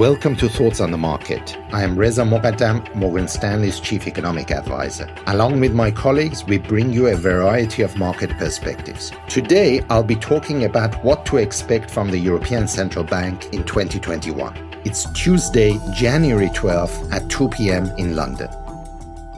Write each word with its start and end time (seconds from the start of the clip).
Welcome 0.00 0.34
to 0.36 0.48
Thoughts 0.48 0.80
on 0.80 0.92
the 0.92 0.96
Market. 0.96 1.58
I 1.72 1.82
am 1.82 1.94
Reza 1.94 2.22
Moghadam, 2.22 2.94
Morgan 2.94 3.28
Stanley's 3.28 3.78
Chief 3.78 4.06
Economic 4.06 4.50
Advisor. 4.50 5.14
Along 5.26 5.60
with 5.60 5.74
my 5.74 5.90
colleagues, 5.90 6.42
we 6.42 6.56
bring 6.56 6.90
you 6.90 7.08
a 7.08 7.14
variety 7.14 7.82
of 7.82 7.98
market 7.98 8.30
perspectives. 8.38 9.12
Today, 9.28 9.84
I'll 9.90 10.02
be 10.02 10.16
talking 10.16 10.64
about 10.64 11.04
what 11.04 11.26
to 11.26 11.36
expect 11.36 11.90
from 11.90 12.10
the 12.10 12.16
European 12.16 12.66
Central 12.66 13.04
Bank 13.04 13.52
in 13.52 13.62
2021. 13.64 14.80
It's 14.86 15.04
Tuesday, 15.12 15.78
January 15.92 16.48
12th 16.48 17.12
at 17.12 17.28
2 17.28 17.50
p.m. 17.50 17.84
in 17.98 18.16
London. 18.16 18.48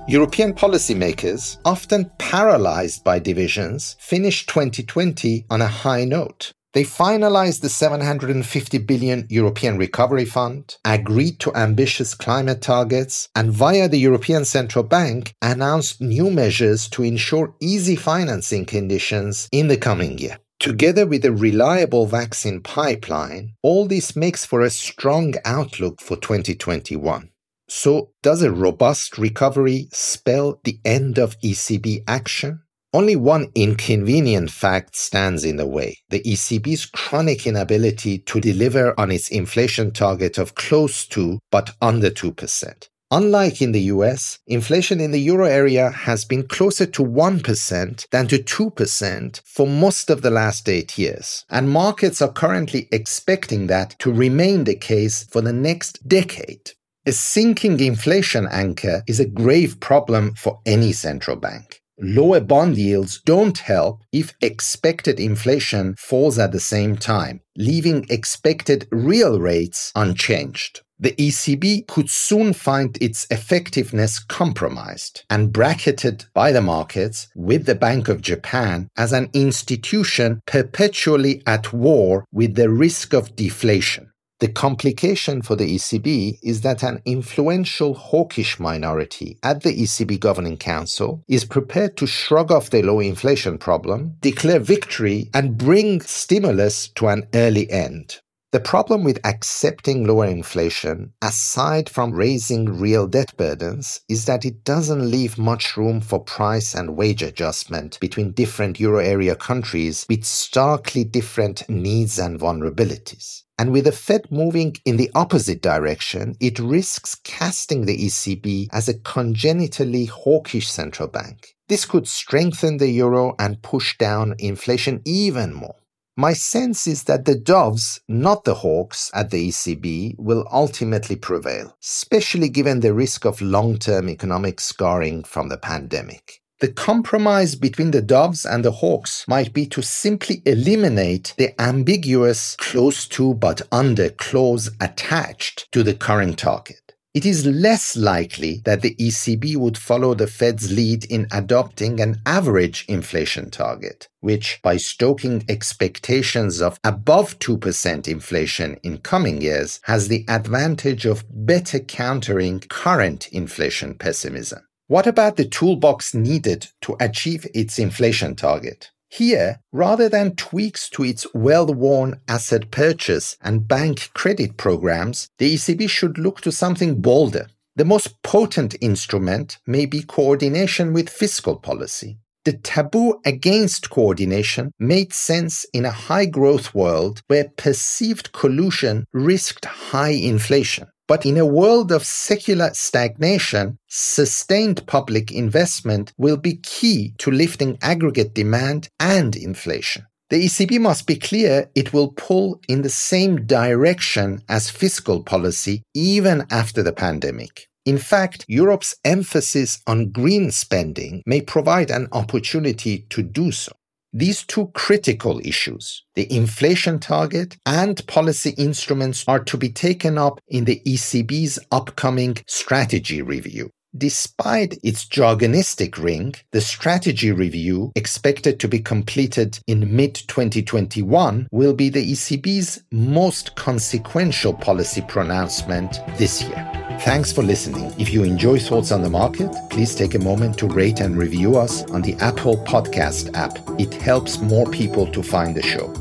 European 0.07 0.55
policymakers, 0.55 1.59
often 1.65 2.09
paralyzed 2.19 3.03
by 3.03 3.19
divisions, 3.19 3.97
finished 3.99 4.49
2020 4.49 5.45
on 5.51 5.61
a 5.61 5.67
high 5.67 6.05
note. 6.05 6.53
They 6.73 6.85
finalized 6.85 7.61
the 7.61 7.69
750 7.69 8.79
billion 8.79 9.27
European 9.29 9.77
Recovery 9.77 10.25
Fund, 10.25 10.77
agreed 10.87 11.39
to 11.41 11.55
ambitious 11.55 12.15
climate 12.15 12.63
targets, 12.63 13.29
and 13.35 13.53
via 13.53 13.89
the 13.89 13.99
European 13.99 14.47
Central 14.47 14.83
Bank 14.83 15.35
announced 15.43 16.01
new 16.01 16.31
measures 16.31 16.89
to 16.89 17.03
ensure 17.03 17.55
easy 17.61 17.95
financing 17.95 18.65
conditions 18.65 19.51
in 19.53 19.69
the 19.69 19.77
coming 19.77 20.17
year. 20.17 20.39
Together 20.59 21.05
with 21.07 21.27
a 21.27 21.33
reliable 21.33 22.07
vaccine 22.07 22.63
pipeline, 22.63 23.53
all 23.63 23.87
this 23.87 24.17
makes 24.17 24.47
for 24.47 24.63
a 24.63 24.71
strong 24.71 25.35
outlook 25.45 26.01
for 26.01 26.17
2021. 26.17 27.29
So, 27.69 28.13
does 28.23 28.43
a 28.43 28.53
robust 28.53 29.19
recovery 29.19 29.89
spell 29.93 30.61
the 30.65 30.79
end 30.85 31.19
of 31.19 31.39
ECB 31.41 32.05
action? 32.09 32.63
Only 32.95 33.17
one 33.17 33.51
inconvenient 33.55 34.51
fact 34.51 34.97
stands 34.97 35.45
in 35.45 35.57
the 35.57 35.67
way 35.67 35.97
the 36.11 36.21
ECB's 36.21 36.85
chronic 36.85 37.47
inability 37.47 38.19
to 38.19 38.39
deliver 38.39 38.99
on 39.01 39.11
its 39.11 39.31
inflation 39.31 39.93
target 39.93 40.37
of 40.37 40.55
close 40.55 41.07
to 41.07 41.39
but 41.51 41.71
under 41.81 42.11
2%. 42.11 42.89
Unlike 43.11 43.63
in 43.63 43.73
the 43.73 43.83
US, 43.95 44.39
inflation 44.47 45.01
in 45.01 45.11
the 45.11 45.21
euro 45.21 45.47
area 45.47 45.91
has 45.91 46.27
been 46.27 46.47
closer 46.47 46.85
to 46.87 47.03
1% 47.03 48.07
than 48.11 48.27
to 48.29 48.39
2% 48.39 49.41
for 49.45 49.67
most 49.67 50.11
of 50.11 50.21
the 50.21 50.31
last 50.31 50.69
eight 50.69 50.99
years, 50.99 51.45
and 51.49 51.71
markets 51.71 52.21
are 52.21 52.33
currently 52.33 52.89
expecting 52.93 53.69
that 53.69 53.97
to 54.01 54.13
remain 54.13 54.65
the 54.65 54.75
case 54.75 55.25
for 55.25 55.41
the 55.41 55.53
next 55.53 56.07
decade. 56.07 56.73
A 57.05 57.13
sinking 57.13 57.81
inflation 57.81 58.47
anchor 58.51 59.03
is 59.07 59.19
a 59.19 59.27
grave 59.27 59.81
problem 59.81 60.35
for 60.35 60.61
any 60.65 60.93
central 60.93 61.37
bank. 61.37 61.82
Lower 62.05 62.41
bond 62.41 62.79
yields 62.79 63.21
don't 63.25 63.57
help 63.59 64.03
if 64.11 64.35
expected 64.41 65.21
inflation 65.21 65.95
falls 65.97 66.37
at 66.37 66.51
the 66.51 66.59
same 66.59 66.97
time, 66.97 67.43
leaving 67.57 68.07
expected 68.11 68.89
real 68.91 69.39
rates 69.39 69.93
unchanged. 69.95 70.81
The 70.99 71.13
ECB 71.13 71.87
could 71.87 72.11
soon 72.11 72.55
find 72.55 72.99
its 73.01 73.29
effectiveness 73.31 74.19
compromised 74.19 75.25
and 75.31 75.53
bracketed 75.53 76.25
by 76.35 76.51
the 76.51 76.61
markets 76.61 77.29
with 77.37 77.67
the 77.67 77.77
Bank 77.77 78.09
of 78.09 78.21
Japan 78.21 78.89
as 78.97 79.13
an 79.13 79.31
institution 79.33 80.41
perpetually 80.47 81.41
at 81.47 81.73
war 81.73 82.25
with 82.33 82.57
the 82.57 82.69
risk 82.69 83.15
of 83.15 83.37
deflation. 83.37 84.12
The 84.43 84.49
complication 84.49 85.41
for 85.41 85.55
the 85.55 85.77
ECB 85.77 86.41
is 86.43 86.63
that 86.63 86.83
an 86.83 87.01
influential 87.05 87.95
hawkish 87.95 88.59
minority 88.59 89.39
at 89.45 89.63
the 89.63 89.73
ECB 89.73 90.19
Governing 90.19 90.57
Council 90.57 91.23
is 91.29 91.45
prepared 91.45 91.97
to 91.99 92.09
shrug 92.09 92.51
off 92.51 92.71
the 92.71 92.83
low 92.83 92.99
inflation 92.99 93.57
problem, 93.57 94.17
declare 94.21 94.59
victory, 94.59 95.31
and 95.33 95.57
bring 95.57 96.01
stimulus 96.01 96.89
to 96.97 97.07
an 97.07 97.29
early 97.35 97.71
end. 97.71 98.19
The 98.53 98.61
problem 98.61 99.03
with 99.03 99.19
accepting 99.25 100.05
lower 100.07 100.27
inflation, 100.27 101.15
aside 101.23 101.89
from 101.89 102.13
raising 102.13 102.67
real 102.67 103.07
debt 103.07 103.35
burdens, 103.39 104.03
is 104.11 104.27
that 104.27 104.45
it 104.45 104.63
doesn't 104.63 105.11
leave 105.11 105.39
much 105.39 105.75
room 105.75 106.03
for 106.03 106.23
price 106.23 106.75
and 106.75 106.95
wage 106.95 107.23
adjustment 107.23 107.99
between 107.99 108.33
different 108.33 108.79
euro 108.79 108.99
area 108.99 109.37
countries 109.37 110.05
with 110.07 110.27
starkly 110.27 111.03
different 111.03 111.67
needs 111.71 112.19
and 112.19 112.39
vulnerabilities. 112.39 113.45
And 113.57 113.73
with 113.73 113.85
the 113.85 113.93
Fed 113.93 114.31
moving 114.31 114.77
in 114.85 114.99
the 114.99 115.11
opposite 115.15 115.63
direction, 115.63 116.37
it 116.39 116.59
risks 116.59 117.15
casting 117.15 117.87
the 117.87 117.97
ECB 117.97 118.69
as 118.71 118.87
a 118.87 118.99
congenitally 118.99 120.05
hawkish 120.05 120.71
central 120.71 121.09
bank. 121.09 121.55
This 121.69 121.87
could 121.87 122.07
strengthen 122.07 122.77
the 122.77 122.91
euro 122.91 123.35
and 123.39 123.63
push 123.63 123.97
down 123.97 124.35
inflation 124.39 125.01
even 125.07 125.55
more. 125.55 125.77
My 126.17 126.35
sense 126.35 126.87
is 126.87 127.05
that 127.05 127.25
the 127.25 127.35
doves, 127.35 128.01
not 128.07 128.45
the 128.45 128.57
hawks, 128.57 129.11
at 129.15 129.31
the 129.31 129.49
ECB 129.49 130.17
will 130.19 130.47
ultimately 130.53 131.17
prevail, 131.17 131.75
especially 131.83 132.51
given 132.51 132.81
the 132.81 132.93
risk 132.93 133.25
of 133.25 133.41
long 133.41 133.79
term 133.79 134.11
economic 134.11 134.61
scarring 134.61 135.25
from 135.25 135.49
the 135.49 135.57
pandemic. 135.57 136.43
The 136.61 136.69
compromise 136.69 137.55
between 137.55 137.93
the 137.93 138.03
doves 138.03 138.45
and 138.45 138.63
the 138.63 138.73
hawks 138.73 139.25
might 139.27 139.55
be 139.55 139.65
to 139.67 139.83
simply 139.83 140.43
eliminate 140.45 141.35
the 141.39 141.61
ambiguous 141.61 142.57
close 142.57 143.09
to 143.09 143.35
but 143.35 143.63
under 143.73 144.11
clause 144.11 144.71
attached 144.81 145.73
to 145.73 145.83
the 145.83 145.95
current 145.95 146.39
target. 146.39 146.82
It 147.15 147.27
is 147.27 147.45
less 147.45 147.95
likely 147.95 148.63
that 148.65 148.81
the 148.81 148.95
ECB 148.95 149.59
would 149.59 149.77
follow 149.77 150.15
the 150.15 150.27
Fed's 150.27 150.73
lead 150.73 151.05
in 151.05 151.27
adopting 151.31 152.01
an 152.01 152.23
average 152.25 152.87
inflation 152.89 153.51
target, 153.51 154.09
which, 154.21 154.61
by 154.63 154.79
stoking 154.79 155.45
expectations 155.47 156.63
of 156.63 156.81
above 156.83 157.39
2% 157.39 158.09
inflation 158.09 158.79
in 158.83 158.97
coming 158.97 159.43
years, 159.43 159.79
has 159.83 160.09
the 160.09 160.25
advantage 160.27 161.05
of 161.05 161.27
better 161.29 161.81
countering 161.81 162.61
current 162.61 163.29
inflation 163.29 163.93
pessimism. 163.93 164.67
What 164.87 165.07
about 165.07 165.37
the 165.37 165.45
toolbox 165.45 166.15
needed 166.15 166.69
to 166.81 166.97
achieve 166.99 167.47
its 167.53 167.79
inflation 167.79 168.37
target? 168.37 168.91
Here, 169.15 169.61
rather 169.73 170.09
than 170.09 170.37
tweaks 170.37 170.89
to 170.89 171.05
its 171.05 171.27
well 171.35 171.67
worn 171.67 172.19
asset 172.29 172.71
purchase 172.71 173.37
and 173.43 173.69
bank 173.69 174.09
credit 174.15 174.57
programs, 174.57 175.29
the 175.37 175.55
ECB 175.55 175.91
should 175.91 176.17
look 176.17 176.41
to 176.41 176.51
something 176.51 177.03
bolder. 177.03 177.49
The 177.77 177.85
most 177.85 178.23
potent 178.23 178.75
instrument 178.81 179.59
may 179.67 179.85
be 179.85 180.03
coordination 180.03 180.95
with 180.95 181.11
fiscal 181.11 181.57
policy. 181.57 182.21
The 182.47 182.55
taboo 182.55 183.21
against 183.27 183.91
coordination 183.91 184.73
made 184.79 185.13
sense 185.13 185.67
in 185.75 185.85
a 185.85 185.91
high 185.91 186.25
growth 186.25 186.75
world 186.75 187.21
where 187.27 187.53
perceived 187.55 188.33
collusion 188.33 189.05
risked 189.13 189.67
high 189.67 190.17
inflation. 190.33 190.89
But 191.09 191.27
in 191.27 191.37
a 191.37 191.47
world 191.47 191.91
of 191.93 192.07
secular 192.07 192.71
stagnation, 192.75 193.79
sustained 193.89 194.87
public 194.87 195.33
investment 195.33 196.13
will 196.17 196.37
be 196.37 196.57
key 196.57 197.15
to 197.19 197.31
lifting 197.31 197.79
aggregate 197.83 198.35
demand 198.35 198.89
and 199.01 199.35
inflation. 199.37 200.07
The 200.31 200.47
ECB 200.47 200.81
must 200.81 201.07
be 201.07 201.17
clear 201.17 201.69
it 201.75 201.93
will 201.93 202.09
pull 202.13 202.61
in 202.67 202.81
the 202.81 202.89
same 202.89 203.45
direction 203.45 204.43
as 204.49 204.71
fiscal 204.71 205.23
policy 205.23 205.83
even 205.93 206.47
after 206.51 206.83
the 206.83 206.95
pandemic. 206.95 207.69
In 207.85 207.99
fact, 207.99 208.45
Europe's 208.49 208.95
emphasis 209.05 209.83
on 209.87 210.11
green 210.11 210.51
spending 210.51 211.23
may 211.27 211.41
provide 211.41 211.91
an 211.91 212.09
opportunity 212.13 213.01
to 213.11 213.23
do 213.23 213.51
so. 213.51 213.73
These 214.15 214.45
two 214.45 214.67
critical 214.75 215.41
issues, 215.43 216.05
the 216.15 216.31
inflation 216.31 216.99
target 216.99 217.57
and 217.65 218.07
policy 218.07 218.51
instruments, 218.59 219.25
are 219.27 219.43
to 219.45 219.57
be 219.57 219.71
taken 219.71 220.19
up 220.19 220.39
in 220.49 220.67
the 220.67 220.83
ECB's 220.87 221.59
upcoming 221.71 222.37
strategy 222.47 223.23
review. 223.23 223.71
Despite 223.97 224.79
its 224.83 225.05
jargonistic 225.05 226.03
ring, 226.03 226.35
the 226.53 226.63
strategy 226.63 227.31
review, 227.31 227.93
expected 227.95 228.59
to 228.61 228.69
be 228.69 228.79
completed 228.79 229.59
in 229.67 229.95
mid 229.95 230.15
2021, 230.15 231.47
will 231.51 231.75
be 231.75 231.91
the 231.91 232.13
ECB's 232.13 232.83
most 232.91 233.55
consequential 233.55 234.55
policy 234.55 235.03
pronouncement 235.03 236.01
this 236.17 236.43
year. 236.43 236.99
Thanks 237.01 237.33
for 237.33 237.43
listening. 237.43 237.93
If 237.99 238.15
you 238.15 238.25
enjoy 238.25 238.61
Thoughts 238.61 238.93
on 238.93 239.03
the 239.03 239.11
Market, 239.11 239.55
please 239.69 239.95
take 239.95 240.15
a 240.15 240.19
moment 240.19 240.57
to 240.59 240.69
rate 240.69 241.01
and 241.01 241.15
review 241.15 241.59
us 241.59 241.85
on 241.91 242.01
the 242.01 242.15
Apple 242.15 242.57
Podcast 242.65 243.35
app. 243.35 243.59
It 243.79 243.93
helps 243.93 244.39
more 244.39 244.71
people 244.71 245.07
to 245.09 245.23
find 245.23 245.55
the 245.55 245.63
show. 245.63 245.93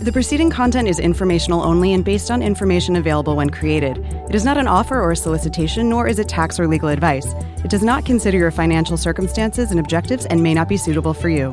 The 0.00 0.12
preceding 0.12 0.48
content 0.48 0.88
is 0.88 0.98
informational 0.98 1.62
only 1.62 1.92
and 1.92 2.04
based 2.04 2.30
on 2.30 2.40
information 2.40 2.96
available 2.96 3.36
when 3.36 3.50
created. 3.50 3.96
It 4.28 4.34
is 4.34 4.44
not 4.44 4.58
an 4.58 4.66
offer 4.66 5.00
or 5.00 5.12
a 5.12 5.16
solicitation, 5.16 5.88
nor 5.88 6.08
is 6.08 6.18
it 6.18 6.28
tax 6.28 6.58
or 6.58 6.66
legal 6.66 6.88
advice. 6.88 7.26
It 7.62 7.70
does 7.70 7.84
not 7.84 8.04
consider 8.04 8.38
your 8.38 8.50
financial 8.50 8.96
circumstances 8.96 9.70
and 9.70 9.78
objectives 9.78 10.26
and 10.26 10.42
may 10.42 10.52
not 10.52 10.68
be 10.68 10.76
suitable 10.76 11.14
for 11.14 11.28
you. 11.28 11.52